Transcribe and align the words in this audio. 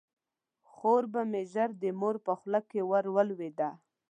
خور 0.71 1.03
به 1.13 1.21
مې 1.31 1.41
ژر 1.53 1.69
د 1.81 1.83
مور 1.99 2.15
په 2.25 2.31
خوله 2.39 2.59
کې 2.69 2.81
ور 2.89 3.05
ولویده. 3.15 3.69